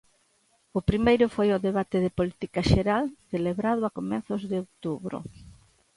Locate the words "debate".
1.67-1.97